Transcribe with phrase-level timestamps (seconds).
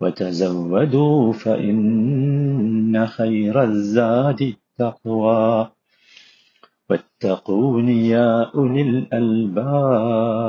[0.00, 1.80] وتزودوا فإن
[3.08, 5.52] خير الزاد التقوى
[6.90, 8.82] واتقون يا أولي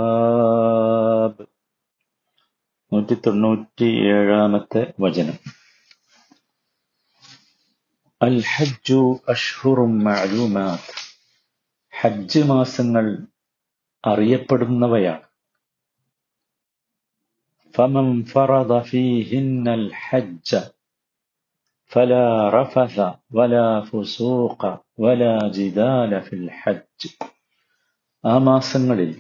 [0.02, 1.34] الألباب
[2.92, 5.38] നൂറ്റി തൊണ്ണൂറ്റി ഏഴാമത്തെ വചനം
[8.22, 9.02] അൽ ഹജ്ജു
[9.34, 10.96] അഷ്ഹുറും മഅലൂമാത്ത്
[11.94, 13.06] ഹജ്ജ് മാസങ്ങൾ
[14.04, 15.25] അറിയപ്പെടുന്നവയാണ്
[17.76, 20.50] فمن فرض فيهن الحج
[21.92, 22.98] فلا رفث
[23.32, 24.62] ولا فسوق
[24.98, 27.00] ولا جدال في الحج
[28.24, 29.12] ആ മാസങ്ങളിൽ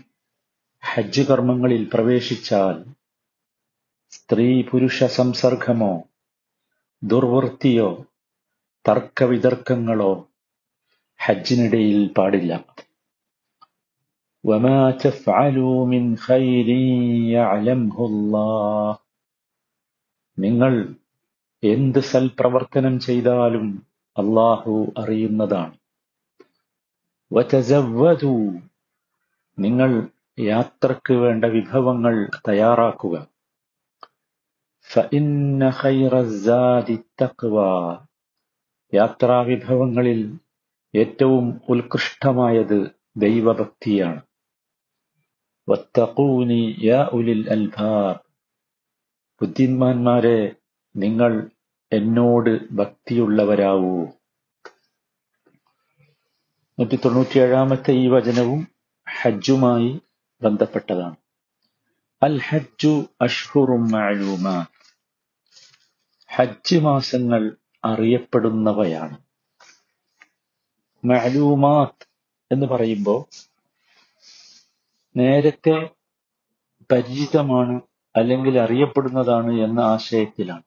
[0.83, 2.77] ഹജ്ജ് കർമ്മങ്ങളിൽ പ്രവേശിച്ചാൽ
[4.13, 5.93] സ്ത്രീ പുരുഷ സംസർഗമോ
[7.01, 7.89] ദുർവൃത്തിയോ
[8.85, 10.13] തർക്കവിതർക്കങ്ങളോ
[11.19, 12.51] ഹജ്ജിനിടയിൽ പാടില്ല
[14.45, 16.67] وما تفعلوا من خير
[17.31, 18.91] يعلمه الله
[20.37, 20.73] നിങ്ങൾ
[21.63, 23.65] എന്ത് സൽപ്രവർത്തനം ചെയ്താലും
[24.17, 25.75] അള്ളാഹു അറിയുന്നതാണ്
[27.31, 28.33] വതസവ്വദു
[29.57, 29.91] നിങ്ങൾ
[30.43, 32.15] യാത്രക്ക് വേണ്ട വിഭവങ്ങൾ
[32.49, 33.15] തയ്യാറാക്കുക
[34.89, 35.23] فإن
[35.73, 37.75] خير الزاد التقوى
[38.93, 40.21] യാത്രാ വിഭവങ്ങളിൽ
[40.93, 42.77] ഏറ്റവും ഉത്കൃഷ്ടമായത്
[43.17, 44.21] ദൈവഭക്തിയാണ്
[45.68, 48.20] വത്തഖൂനി യാ ഉലിൽ അൽബാബ്
[49.40, 50.38] ബുദ്ധിമാന്മാരെ
[50.94, 51.32] നിങ്ങൾ
[51.92, 53.96] എന്നോട് ഭക്തിയുള്ളവരാവൂ.
[56.78, 58.60] നൂറ്റി തൊണ്ണൂറ്റിയേഴാമത്തെ ഈ വചനവും
[59.06, 59.90] ഹജ്ജുമായി
[60.42, 61.16] ബന്ധപ്പെട്ടതാണ്.
[62.22, 64.72] അൽ ഹജ്ജു അഷ്ഹുറും മഅലൂമാത്ത്
[66.30, 67.42] ഹജ്ജ് മാസങ്ങൾ
[67.84, 69.16] അറിയപ്പെടുന്നവയാണ്.
[71.04, 72.06] മഅലൂമാത്ത്
[72.50, 73.20] എന്ന് പറയുമ്പോൾ
[75.16, 75.90] നേരത്തെ
[76.92, 77.80] പരിചിതമാണ്
[78.16, 80.62] അല്ലെങ്കിൽ അറിയപ്പെടുന്നതാണ് എന്ന ആശയത്തിലാണ്.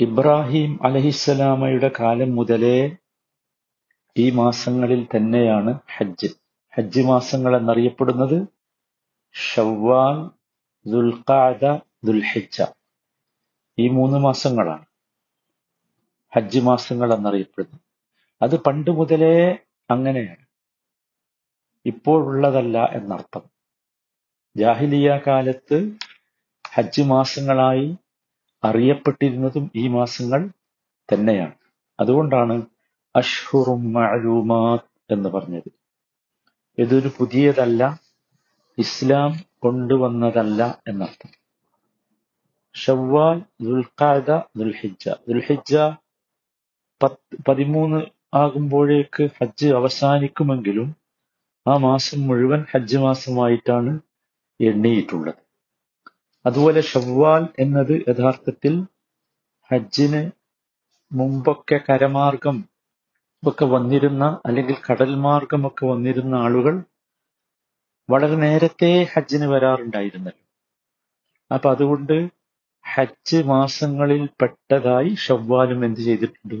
[0.00, 2.96] ഇബ്രാഹിം അലഹിസ്സലാമയുടെ കാലം മുതലേ
[4.16, 6.34] ഈ മാസങ്ങളിൽ തന്നെയാണ് ഹജ്ജ്.
[6.74, 8.48] ഹജ്ജ് മാസങ്ങൾ എന്നറിയപ്പെടുന്നത്
[9.32, 10.30] ഷവ്വാൽ
[10.90, 11.64] ദുൽഖാദ
[12.04, 12.62] ദുൽഹിജ്ജ.
[13.78, 14.84] ഈ മൂന്ന് മാസങ്ങളാണ്
[16.36, 17.80] ഹജ്ജ് മാസങ്ങൾ എന്നറിയപ്പെടുന്നത്.
[18.42, 19.58] അത് പണ്ട് മുതലേ
[19.90, 20.41] അങ്ങനെയാണ്.
[21.86, 23.42] ഇപ്പോഴുള്ളതല്ല എന്നർത്ഥം.
[24.56, 25.92] ജാഹിലിയ കാലത്ത്
[26.74, 27.96] ഹജ്ജ് മാസങ്ങളായി
[28.64, 30.48] അറിയപ്പെട്ടിരുന്നതും ഈ മാസങ്ങൾ
[31.12, 31.54] തന്നെയാണ്.
[32.00, 32.62] അതുകൊണ്ടാണ്
[33.16, 35.70] അഷ്ഹുറും മഅലൂമാത്ത് എന്ന് പറഞ്ഞത്.
[36.78, 38.00] ഇതൊരു പുതിയതല്ല
[38.78, 41.30] ഇസ്ലാം കൊണ്ടുവന്നതല്ല എന്നർത്ഥം.
[42.74, 45.08] ഷവ്വാൽ ദുൽഖാദ ദുൽഹിജ്ജ.
[45.08, 45.76] ദുൽഹിജ്ജ
[47.02, 48.00] പത്ത് പതിമൂന്ന്
[48.34, 51.01] ആകുമ്പോഴേക്ക് ഹജ്ജ് അവസാനിക്കുമെങ്കിലും
[51.66, 54.00] ആ മാസം മുഴുവൻ ഹജ്ജ് മാസമായിട്ടാണ്
[54.60, 55.42] എണ്ണിയിട്ടുള്ളത്.
[56.46, 58.86] അതുപോലെ ഷവ്വാൽ എന്നത് യഥാർത്ഥത്തിൽ
[59.70, 60.30] ഹജ്ജിന്
[61.12, 62.68] മുമ്പൊക്കെ കരമാർഗം
[63.46, 66.82] ഒക്കെ വന്നിരുന്ന അല്ലെങ്കിൽ കടൽ മാർഗമൊക്കെ വന്നിരുന്ന ആളുകൾ
[68.10, 70.44] വളരെ നേരത്തെ ഹജ്ജിന് വരാറുണ്ടായിരുന്നല്ലോ.
[71.50, 72.28] അപ്പൊ അതുകൊണ്ട്
[72.84, 76.58] ഹജ്ജ് മാസങ്ങളിൽ പെട്ടതായി ഷവ്വാലും എന്ത് ചെയ്തിട്ടുണ്ട്?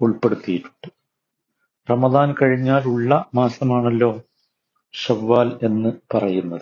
[0.00, 0.99] ഉൾപ്പെടുത്തിയിട്ടുണ്ട്.
[1.90, 4.22] റമദാൻ കഴിഞ്ഞാൽ ഉള്ള മാസമാണല്ലോ
[4.92, 6.60] ഷവ്വാൽ എന്ന് പറയുന്നത്.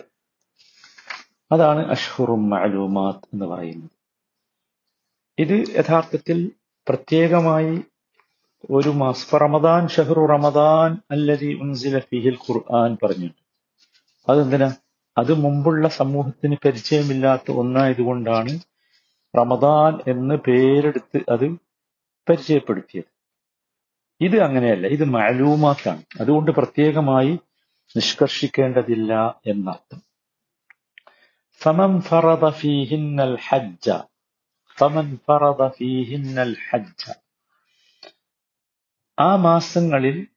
[1.51, 3.89] അതാണ് അഷ്ഹുറും മഅലൂമാത്ത് എന്ന് പറയുന്നത്.
[5.39, 6.51] ഇത് യഥാർത്ഥത്തിൽ
[6.89, 7.83] പ്രത്യേകമായി
[8.71, 13.45] ഒരു മാസം റമദാൻ ഷഹ്റു റമദാൻ അല്ലതി ഉൻസില ഫിഹിൽ ഖുർആൻ പറഞ്ഞിട്ടുണ്ട്.
[14.31, 14.73] അതെന്തിനാ?
[15.17, 18.59] അത് മുമ്പുള്ള സമൂഹത്തിന് പരിചയമില്ലാത്ത ഒന്നായതുകൊണ്ടാണ്
[19.37, 21.49] റമദാൻ എന്ന് പേരെടുത്ത് അത്
[22.29, 23.08] പരിചയപ്പെടുത്തിയത്.
[24.21, 24.87] ഇത് അങ്ങനെയല്ല.
[24.87, 26.03] ഇത് മഅലൂമാത്താണ്.
[26.19, 27.39] അതുകൊണ്ട് പ്രത്യേകമായി
[27.95, 30.01] നിഷ്കർഷിക്കേണ്ടതില്ല എന്നർത്ഥം.
[31.61, 33.91] സമം ഫറദ ഫീഹിന്നൽ ഹജ്ജ.
[34.77, 37.11] ഫമൻ ഫറദ ഫീഹിന്നൽ ഹജ്ജ.
[39.19, 40.27] ആ മാസങ്ങളിൽ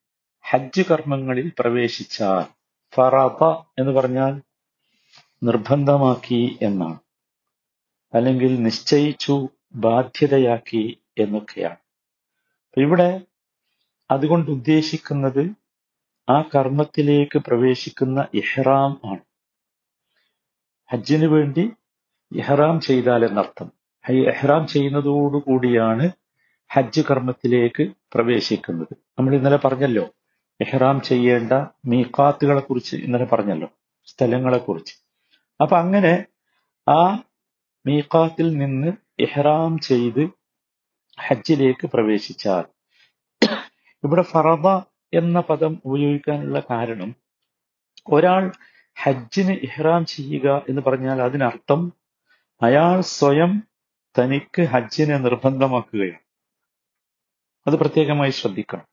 [0.50, 2.44] ഹജ്ജ് കർമ്മങ്ങളിൽ പ്രവേശിച്ചാൽ
[2.94, 3.44] ഫറദ
[3.78, 4.42] എന്ന് പറഞ്ഞാൽ
[5.42, 6.98] നിർബന്ധമാക്കി എന്നാണ്.
[8.14, 11.76] അല്ലെങ്കിൽ നിശ്ചയിച്ചു ബാധ്യതയാക്കി എന്നൊക്കെയാണ്.
[12.76, 13.20] ഇവിടെ
[14.10, 15.42] അതുകൊണ്ട് ഉദ്ദേശിക്കുന്നത്
[16.28, 19.22] ആ കർമ്മത്തിലേക്ക് പ്രവേശിക്കുന്ന ഇഹ്റാം ആണ്.
[20.90, 21.72] ഹജ്ജിന് വേണ്ടി
[22.32, 23.72] ഇഹ്റാം ചെയ്താൽ എന്നർത്ഥം
[24.32, 26.10] ഇഹ്റാം ചെയ്യുന്നതോടുകൂടിയാണ്
[26.70, 28.94] ഹജ്ജ് കർമ്മത്തിലേക്ക് പ്രവേശിക്കുന്നത്.
[29.18, 30.04] നമ്മൾ ഇന്നലെ പറഞ്ഞല്ലോ
[30.60, 31.52] ഇഹ്റാം ചെയ്യേണ്ട
[31.86, 33.68] മീക്കാത്തുകളെ കുറിച്ച് ഇന്നലെ പറഞ്ഞല്ലോ
[34.06, 34.94] സ്ഥലങ്ങളെ കുറിച്ച്
[35.62, 36.26] അപ്പൊ അങ്ങനെ
[36.88, 37.00] ആ
[37.86, 40.22] മീക്കാത്തിൽ നിന്ന് ഇഹ്റാം ചെയ്ത്
[41.18, 42.64] ഹജ്ജിലേക്ക് പ്രവേശിച്ചാൽ
[44.04, 44.66] ഇവിടെ ഫറദ
[45.14, 47.14] എന്ന പദം ഉപയോഗിക്കാനുള്ള കാരണം
[48.06, 48.52] ഒരാൾ
[49.02, 51.92] ഹജ്ജിന് ഇഹ്റാം ചെയ്യുക എന്ന് പറഞ്ഞാൽ അതിനർത്ഥം
[52.62, 53.62] അയാൾ സ്വയം
[54.18, 56.18] തനിക്ക് ഹജ്ജിനെ നിർബന്ധമാക്കുകയാണ്.
[57.66, 58.86] അത് പ്രത്യേകമായി ശ്രദ്ധിക്കണം.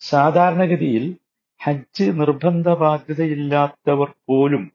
[0.00, 1.16] സാധാരണഗതിയിൽ
[1.62, 4.72] ഹജ്ജ് നിർബന്ധ ബാധ്യതയില്ലാത്തവർ പോലും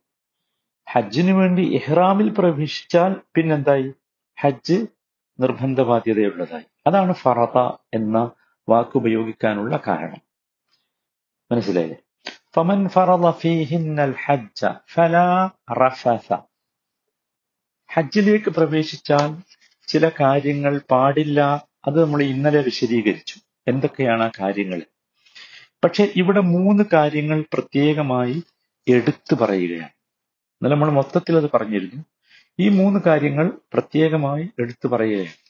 [0.91, 3.93] ഹജ്ജിനു വേണ്ടി ഇഹ്റാമിൽ പ്രവേശിച്ചാൽ പിന്നെന്തായി?
[4.39, 4.87] ഹജ്ജ്
[5.39, 7.57] നിർബന്ധ ബാധ്യതയുള്ളതായി അതാണ് ഫറത
[7.93, 8.31] എന്ന
[8.69, 10.21] വാക്ക് ഉപയോഗിക്കാനുള്ള കാരണം.
[11.51, 11.97] മനസ്സിലായില്ലേ?
[12.55, 16.37] ഫമൻ ഫറദ ഫീഹിന്നൽ ഹജ്ജ ഫലാ റഫസ.
[17.93, 19.41] ഹജ്ജിലേക്ക് പ്രവേശിച്ചാൽ
[19.87, 21.67] ചില കാര്യങ്ങൾ പാടില്ല.
[21.87, 23.35] അത് നമ്മൾ ഇന്നലെ വിശദീകരിച്ചു.
[23.67, 24.81] എന്തൊക്കെയാണ് ആ കാര്യങ്ങൾ?
[25.83, 28.43] പക്ഷെ ഇവിടെ മൂന്ന് കാര്യങ്ങൾ പ്രത്യേകമായി
[28.87, 29.89] എടുത്തു പറയുകയാണ്.
[30.71, 32.03] നമ്മൾ മൊത്തത്തിൽ അത് പറഞ്ഞിരുന്നു.
[32.59, 35.44] ഈ മൂന്ന് കാര്യങ്ങൾ പ്രത്യേകമായി എടുത്തു പറയുകയാണ്.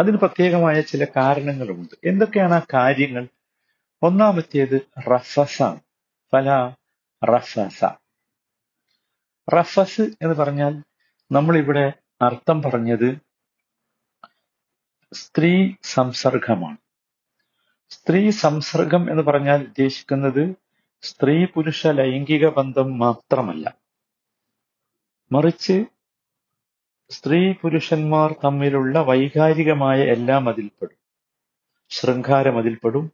[0.00, 2.08] അതിന് പ്രത്യേകമായ ചില കാരണങ്ങളുമുണ്ട്.
[2.08, 3.28] എന്തൊക്കെയാണ് ആ കാര്യങ്ങൾ?
[4.02, 5.62] ഒന്നാമത്തേത് റഫസ
[6.32, 6.74] ഫല
[7.24, 7.84] റഫസ.
[9.54, 10.82] റഫസ് എന്ന് പറഞ്ഞാൽ
[11.32, 11.92] നമ്മളിവിടെ
[12.22, 13.18] അർത്ഥം പറഞ്ഞത്
[15.12, 16.76] സ്ത്രീ സംസർഗമാണ്.
[17.90, 20.54] സ്ത്രീ സംസർഗം എന്ന് പറഞ്ഞാൽ ഉദ്ദേശിക്കുന്നത്
[21.02, 23.74] സ്ത്രീ പുരുഷ ലൈംഗിക ബന്ധം മാത്രമല്ല.
[25.32, 25.84] മറിച്ച്
[27.10, 30.96] സ്ത്രീ പുരുഷന്മാർ തമ്മിലുള്ള വൈകാരികമായ എല്ലാം അതിൽപ്പെടും.
[31.88, 33.12] ശൃംഗാരം അതിൽപ്പെടും.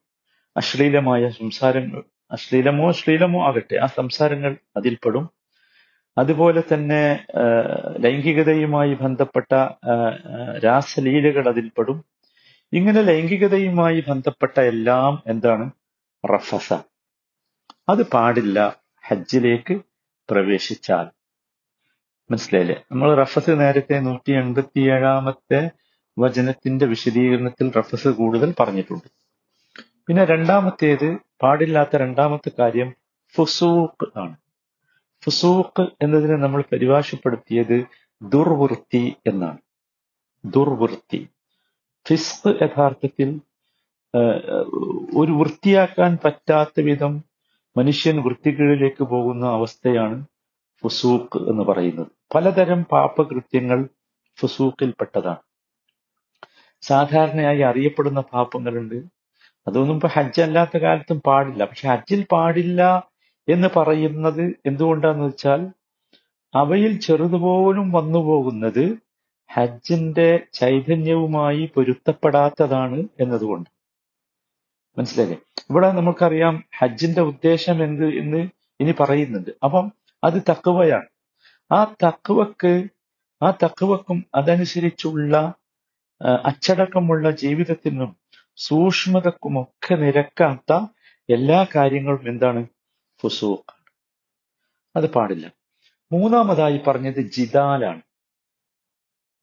[0.57, 2.03] അശ്ലീലമായ സംസാരങ്ങൾ
[2.33, 5.31] അശ്ലീലമോ അശ്ലീലമോ ആകട്ടെ ആ സംസാരങ്ങൾ അതിൽപ്പെടും.
[6.19, 7.27] അതുപോലെ തന്നെ
[7.99, 9.53] ലൈംഗികതയുമായി ബന്ധപ്പെട്ട
[10.65, 12.05] രാസലീലകൾ അതിൽപ്പെടും.
[12.73, 15.71] ഇങ്ങനെ ലൈംഗികതയുമായി ബന്ധപ്പെട്ട എല്ലാം എന്താണ്?
[16.35, 16.73] റഫസ.
[17.89, 18.77] അത് പാടില്ല.
[19.07, 19.81] ഹജ്ജിലേക്ക്
[20.31, 21.16] പ്രവേശിച്ചാൽ.
[22.31, 22.77] മനസ്സിലായില്ലേ?
[22.93, 25.71] നമ്മൾ റഫസ് നേരത്തെ നൂറ്റി എൺപത്തി ഏഴാമത്തെ
[26.19, 29.09] വചനത്തിന്റെ വിശദീകരണത്തിൽ റഫസ് കൂടുതൽ പറഞ്ഞിട്ടുണ്ട്.
[30.07, 32.95] പിന്നെ രണ്ടാമത്തേത് പാടില്ലാത്ത രണ്ടാമത്തെ കാര്യം
[33.35, 34.37] ഫുസൂഖ് ആണ്.
[35.25, 37.85] ഫുസൂഖ് എന്നതിനെ നമ്മൾ പരിഭാഷപ്പെടുത്തിയത്
[38.23, 39.59] ദുർവൃത്തി എന്നാണ്.
[40.45, 41.29] ദുർവൃത്തി.
[42.09, 43.41] ഫിസ്ക് യഥാർത്ഥത്തിൽ
[45.17, 47.23] ഒരു വൃത്തിയാക്കാൻ പറ്റാത്ത വിധം
[47.77, 50.25] മനുഷ്യൻ വൃത്തികളിലേക്ക് പോകുന്ന അവസ്ഥയാണ്
[50.83, 52.16] ഫുസൂഖ് എന്ന് പറയുന്നത്.
[52.35, 53.89] പലതരം പാപകൃത്യങ്ങൾ
[54.39, 55.43] ഫുസൂക്കിൽപ്പെട്ടതാണ്
[56.83, 58.95] സാധാരണയായി അറിയപ്പെടുന്ന പാപങ്ങളുണ്ട്.
[59.69, 61.65] അതൊന്നും ഇപ്പൊ ഹജ്ജ് അല്ലാത്ത കാലത്തും പാടില്ല.
[61.65, 63.09] പക്ഷെ ഹജ്ജിൽ പാടില്ല
[63.49, 65.67] എന്ന് പറയുന്നത് എന്തുകൊണ്ടാന്ന് വെച്ചാൽ
[66.55, 68.99] അവയിൽ ചെറുതുപോലും വന്നു പോകുന്നത്
[69.51, 73.71] ഹജ്ജിന്റെ ചൈതന്യവുമായി പൊരുത്തപ്പെടാത്തതാണ് എന്നതുകൊണ്ട്.
[74.99, 75.39] മനസ്സിലായില്ലേ?
[75.71, 78.49] ഇവിടെ നമുക്കറിയാം ഹജ്ജിന്റെ ഉദ്ദേശം എന്ത് എന്ന്
[78.81, 79.51] ഇനി പറയുന്നുണ്ട്.
[79.65, 79.93] അപ്പം
[80.25, 81.09] അത് തക്കുവയാണ്
[81.73, 82.89] ആ തക്കുവക്ക്
[83.43, 85.55] ആ തക്കുവക്കും അതനുസരിച്ചുള്ള
[86.45, 88.17] അച്ചടക്കമുള്ള ജീവിതത്തിനും
[88.57, 90.73] സൂക്ഷ്മതക്കുമൊക്കെ നിരക്കാത്ത
[91.31, 92.67] എല്ലാ കാര്യങ്ങളും എന്താണ്?
[93.21, 93.73] ഫുസൂഖ്.
[94.97, 95.53] അത് പാടില്ല.
[96.13, 98.03] മൂന്നാമതായി പറഞ്ഞത് ജിദാലാണ്.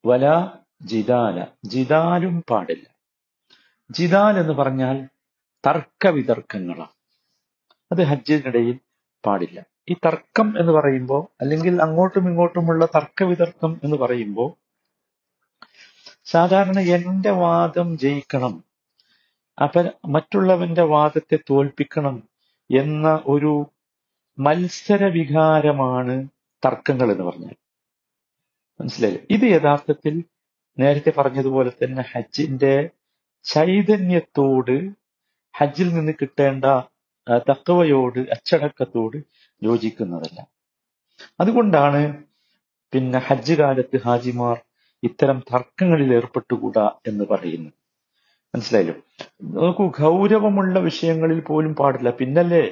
[0.06, 0.26] വല
[0.82, 1.48] ജിദാല.
[1.66, 2.88] ജിദാലും പാടില്ല.
[3.92, 5.10] ജിദാൽ എന്ന് പറഞ്ഞാൽ
[5.64, 6.94] തർക്കവിതർക്കങ്ങളാണ്.
[7.92, 8.80] അത് ഹജ്ജിനിടയിൽ
[9.26, 9.73] പാടില്ല.
[9.90, 14.50] ഈ തർക്കം എന്ന് പറയുമ്പോൾ അല്ലെങ്കിൽ അങ്ങോട്ടും ഇങ്ങോട്ടുമുള്ള തർക്കവിതർക്കം എന്ന് പറയുമ്പോൾ
[16.26, 18.64] സാധാരണ എന്റെ വാദം ജയിക്കണം
[19.64, 22.16] അപ്പൊ മറ്റുള്ളവന്റെ വാദത്തെ തോൽപ്പിക്കണം
[22.70, 23.54] എന്ന ഒരു
[24.38, 26.28] മത്സര വികാരമാണ്
[26.66, 27.56] തർക്കങ്ങൾ എന്ന് പറഞ്ഞാൽ.
[28.80, 29.26] മനസ്സിലായില്ലേ?
[29.30, 30.24] ഇത് യഥാർത്ഥത്തിൽ
[30.80, 32.90] നേരത്തെ പറഞ്ഞതുപോലെ തന്നെ ഹജ്ജിന്റെ
[33.44, 34.76] ചൈതന്യത്തോട്
[35.54, 36.66] ഹജ്ജിൽ നിന്ന് കിട്ടേണ്ട
[37.28, 39.18] തക്കവയോട് അച്ചടക്കത്തോട്
[39.64, 40.40] യോജിക്കുന്നതല്ല.
[41.40, 42.24] അതുകൊണ്ടാണ്
[42.94, 44.58] പിന്നെ ഹജ്ജ് കാലത്ത് ഹാജിമാർ
[45.04, 47.72] ഇത്തരം തർക്കങ്ങളിൽ ഏർപ്പെട്ടുകൂടാ എന്ന് പറയുന്നു
[48.54, 48.96] മനസ്സിലായല്ലോ?
[49.42, 52.10] നോക്കൂ ഗൗരവമുള്ള വിഷയങ്ങളിൽ പോലും പാടില്ല.
[52.10, 52.66] പിന്നല്ലേ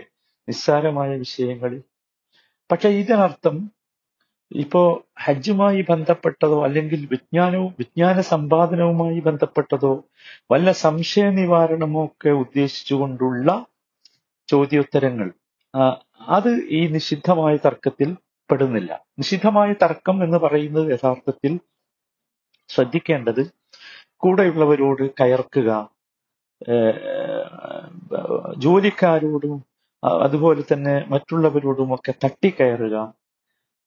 [0.48, 1.81] നിസ്സാരമായ വിഷയങ്ങളിൽ
[2.72, 3.72] പക്ഷെ ഇതിനർത്ഥം
[4.51, 10.03] ഇപ്പോ ഹജ്ജുമായി ബന്ധപ്പെട്ടതോ അല്ലെങ്കിൽ വിജ്ഞാനവും വിജ്ഞാന സമ്പാദനവുമായി ബന്ധപ്പെട്ടതോ
[10.51, 13.65] വല്ല സംശയ നിവാരണമോ ഒക്കെ ഉദ്ദേശിച്ചുകൊണ്ടുള്ള
[14.51, 15.27] ചോദ്യോത്തരങ്ങൾ.
[16.29, 18.10] അത് ഈ നിഷിദ്ധമായ തർക്കത്തിൽ
[18.50, 18.91] പെടുന്നില്ല.
[19.20, 21.53] നിഷിദ്ധമായ തർക്കം എന്ന് പറയുന്നത് യഥാർത്ഥത്തിൽ
[22.70, 23.43] ശ്രദ്ധിക്കേണ്ടത്
[24.24, 25.70] കൂടെയുള്ളവരോട് കയർക്കുക
[28.63, 29.55] ജോലിക്കാരോടും
[30.03, 32.98] അതുപോലെ തന്നെ മറ്റുള്ളവരോടും ഒക്കെ തട്ടിക്കയറുക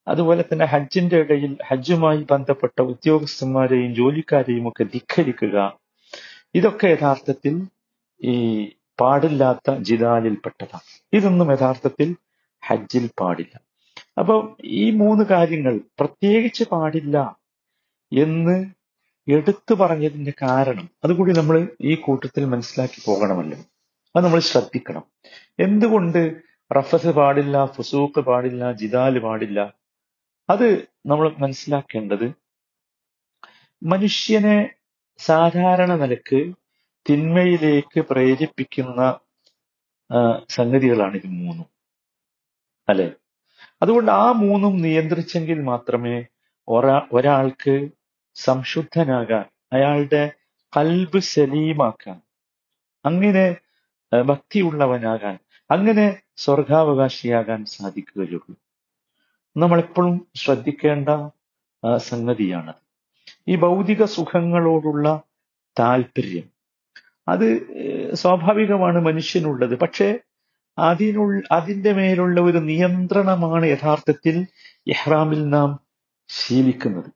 [0.06, 5.56] അതുപോലെ തന്നെ ഹജ്ജിന്റെ ഇടയിൽ ഹജ്ജുമായി ബന്ധപ്പെട്ട ഉദ്യോഗസ്ഥന്മാരെയും ജോലിക്കാരെയും ഒക്കെ ധിഖരിക്കുക
[6.54, 7.54] ഇതൊക്കെ യഥാർത്ഥത്തിൽ
[8.20, 8.34] ഈ
[9.00, 12.16] പാടില്ലാത്ത ജിദാലിൽപ്പെട്ടതാണ് ഇതൊന്നും യഥാർത്ഥത്തിൽ
[12.62, 13.54] ഹജ്ജിൽ പാടില്ല.
[14.18, 14.34] അപ്പൊ
[14.64, 17.16] ഈ മൂന്ന് കാര്യങ്ങൾ പ്രത്യേകിച്ച് പാടില്ല
[18.12, 18.56] എന്ന്
[19.28, 23.58] എടുത്തു പറഞ്ഞതിന്റെ കാരണം അതുകൂടി നമ്മൾ ഈ കൂട്ടത്തിൽ മനസ്സിലാക്കി പോകണമല്ലോ.
[24.16, 25.04] അത് നമ്മൾ ശ്രദ്ധിക്കണം.
[25.58, 26.20] എന്തുകൊണ്ട്
[26.76, 29.60] റഫസ് പാടില്ല ഫുസൂക്ക് പാടില്ല ജിദാൽ പാടില്ല?
[30.50, 32.34] അത് നമ്മൾ മനസ്സിലാക്കേണ്ടത്
[33.82, 34.70] മനുഷ്യനെ
[35.18, 36.40] സാധാരണ നിലയ്ക്ക്
[37.06, 39.00] തിന്മയിലേക്ക് പ്രേരിപ്പിക്കുന്ന
[40.48, 41.68] സംഗതികളാണ് ഇത് മൂന്നും.
[42.88, 43.12] അല്ലെ?
[43.82, 46.16] അതുകൊണ്ട് ആ മൂന്നും നിയന്ത്രിച്ചെങ്കിൽ മാത്രമേ
[46.68, 47.74] ഒരാ ഒരാൾക്ക്
[48.34, 50.32] സംശുദ്ധനാകാൻ അയാളുടെ
[50.72, 52.18] കൽബ് സലീമാക്കാൻ
[53.04, 53.56] അങ്ങനെ
[54.12, 55.36] ഭക്തിയുള്ളവനാകാൻ
[55.70, 56.06] അങ്ങനെ
[56.36, 58.56] സ്വർഗാവകാശിയാകാൻ സാധിക്കുകയുള്ളൂ.
[59.56, 61.08] നമ്മളെപ്പോഴും ശ്രദ്ധിക്കേണ്ട
[61.96, 62.74] സംഗതിയാണ്
[63.48, 65.06] ഈ ഭൗതിക സുഖങ്ങളോടുള്ള
[65.76, 66.53] താല്പര്യം
[67.28, 67.46] അത്
[68.14, 69.78] സ്വാഭാവികമാണ് മനുഷ്യനുള്ളത്.
[69.78, 70.18] പക്ഷേ
[70.78, 74.46] അതിനുള്ള അതിന്റെ മേലുള്ള ഒരു നിയന്ത്രണമാണ് യഥാർത്ഥത്തിൽ
[74.88, 75.80] എഹ്റാമിൽ നാം
[76.28, 77.10] ശീലിക്കുന്നത്.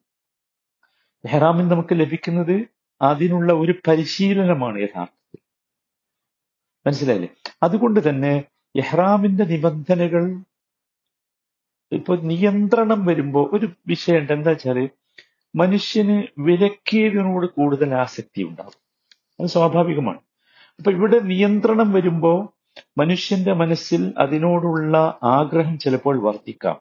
[1.25, 2.69] എഹ്റാമിൽ നമുക്ക് ലഭിക്കുന്നത്
[3.03, 5.41] അതിനുള്ള ഒരു പരിശീലനമാണ് യഥാർത്ഥത്തിൽ.
[6.87, 7.29] മനസ്സിലായില്ലേ?
[7.63, 10.25] അതുകൊണ്ട് തന്നെ ഇഹ്റാമിന്റെ നിബന്ധനകൾ
[11.93, 14.91] ഇപ്പൊ നിയന്ത്രണം വരുമ്പോൾ ഒരു വിഷയമുണ്ട് എന്താ വെച്ചാൽ
[15.55, 18.88] മനുഷ്യന് വിലക്കിയതിനോട് കൂടുതൽ ആസക്തി ഉണ്ടാകും
[19.41, 20.21] അത് സ്വാഭാവികമാണ്.
[20.79, 22.33] അപ്പൊ ഇവിടെ നിയന്ത്രണം വരുമ്പോ
[22.99, 26.77] മനുഷ്യന്റെ മനസ്സിൽ അതിനോടുള്ള ആഗ്രഹം ചിലപ്പോൾ വർദ്ധിക്കാം.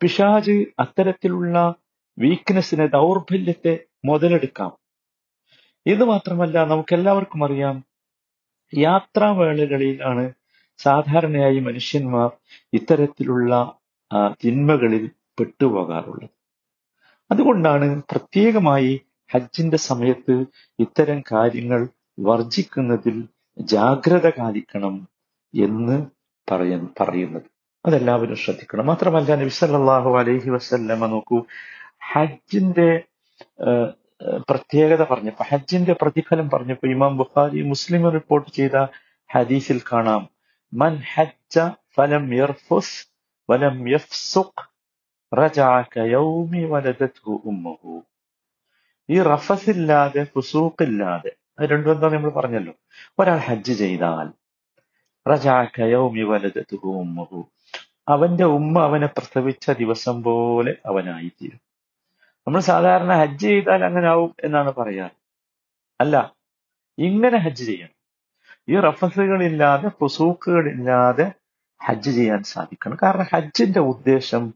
[0.00, 1.74] പിശാജ് അത്തരത്തിലുള്ള
[2.18, 3.74] വീക്ക്നെസ്സിനെ ദൗർബല്യത്തെ
[4.04, 4.72] മുതലെടുക്കാം.
[5.86, 7.76] ഇത് മാത്രമല്ല നമുക്കെല്ലാവർക്കും അറിയാം
[8.74, 10.32] യാത്രാവേളകളിലാണ്
[10.78, 12.30] സാധാരണയായി മനുഷ്യന്മാർ
[12.72, 13.52] ഇത്തരത്തിലുള്ള
[14.44, 16.30] തിന്മകളിൽ പെട്ടുപോകാറുള്ളത്.
[17.30, 18.92] അതുകൊണ്ടാണ് പ്രത്യേകമായി
[19.32, 20.34] ഹജ്ജിന്റെ സമയത്ത്
[20.78, 21.80] ഇത്തരം കാര്യങ്ങൾ
[22.18, 23.16] വർജിക്കുന്നതിൽ
[23.58, 24.94] ജാഗ്രത കാണിക്കണം
[25.54, 25.96] എന്ന്
[26.48, 27.46] പറയ പറയുന്നത്.
[27.84, 28.86] അതെല്ലാവരും ശ്രദ്ധിക്കണം.
[28.86, 31.38] മാത്രമല്ല നബി സല്ലല്ലാഹു അലൈഹി വസല്ലമ നോക്കൂ
[32.12, 32.90] ഹജ്ജിന്റെ
[34.48, 38.76] പ്രത്യേകത പറഞ്ഞപ്പോ ഹജ്ജിന്റെ പ്രതിഫലം പറഞ്ഞപ്പോ ഇമാം ബുഖാരി മുസ്ലിം റിപ്പോർട്ട് ചെയ്ത
[39.30, 40.22] ഹദീസിൽ കാണാം.
[40.72, 41.56] മൻ ഹജ്ജ
[41.96, 42.98] ഫലം യർഫുസ്
[43.48, 44.64] വലം യഫ്സുഖ്
[45.32, 47.94] റജഅ കയൗമി വലദത്ഹു ഉമ്മുഹു.
[49.10, 52.72] ഈ റഫസ് ഇല്ലാതെ ഫുസൂഖ് ഇല്ലാതെ അത് രണ്ടും എന്താ നമ്മൾ പറഞ്ഞല്ലോ.
[53.18, 54.28] ഒരാൾ ഹജ്ജ് ചെയ്താൽ
[56.84, 57.48] ഉമ്മുഹു
[58.08, 61.60] അവന്റെ ഉമ്മ അവനെ പ്രസവിച്ച ദിവസം പോലെ അവനായിത്തീരും.
[62.46, 65.16] നമ്മൾ സാധാരണ ഹജ്ജ് ചെയ്താൽ അങ്ങനെ ആവും എന്നാണ് പറയാറ്.
[66.00, 66.34] അല്ല
[66.98, 68.02] ഇങ്ങനെ ഹജ്ജ് ചെയ്യണം.
[68.68, 71.32] ഈ റഫസുകളില്ലാതെ ഫുസൂക്കുകളില്ലാതെ
[71.82, 72.96] ഹജ്ജ് ചെയ്യാൻ സാധിക്കണം.
[73.02, 74.54] കാരണം ഹജ്ജിന്റെ ഉദ്ദേശം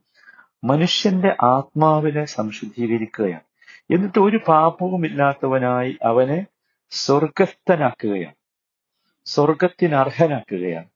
[0.64, 3.45] മനുഷ്യന്റെ ആത്മാവിനെ സംശുദ്ധീകരിക്കുകയാണ്.
[3.90, 6.38] എന്നിട്ട് ഒരു പാപവും ഇല്ലാത്തവനായി അവനെ
[6.92, 8.36] സ്വർഗസ്ഥനാക്കുകയാണ്.
[9.26, 10.88] സ്വർഗത്തിന് അർഹനാക്കുകയാണ്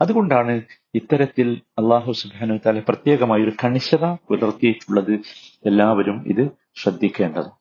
[0.00, 0.52] അതുകൊണ്ടാണ്
[0.94, 1.48] ഇത്തരത്തിൽ
[1.78, 5.14] അള്ളാഹു സുബാനു താല പ്രത്യേകമായ ഒരു കണിശത പുലർത്തിയിട്ടുള്ളത്.
[5.66, 6.44] എല്ലാവരും ഇത്
[6.82, 7.52] ശ്രദ്ധിക്കേണ്ടത്